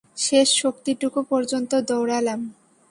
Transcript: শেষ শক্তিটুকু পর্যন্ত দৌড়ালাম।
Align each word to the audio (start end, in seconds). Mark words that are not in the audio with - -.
শেষ 0.17 0.47
শক্তিটুকু 0.61 1.19
পর্যন্ত 1.29 1.71
দৌড়ালাম। 1.87 2.41